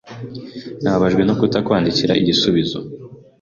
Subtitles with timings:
[0.81, 2.79] Nababajwe no kutakwandikira igisubizo.